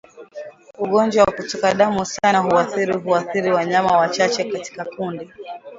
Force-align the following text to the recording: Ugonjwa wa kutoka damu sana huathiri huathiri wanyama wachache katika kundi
Ugonjwa 0.79 1.23
wa 1.25 1.31
kutoka 1.31 1.73
damu 1.73 2.05
sana 2.05 2.39
huathiri 2.39 2.93
huathiri 2.97 3.51
wanyama 3.51 3.97
wachache 3.97 4.43
katika 4.43 4.85
kundi 4.85 5.31